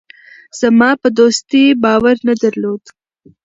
[0.59, 2.83] زما په دوستۍ باور نه درلود.